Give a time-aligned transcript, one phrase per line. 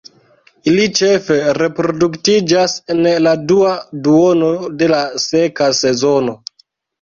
[0.69, 3.75] Ili ĉefe reproduktiĝas en la dua
[4.09, 4.49] duono
[4.81, 6.37] de la seka sezono.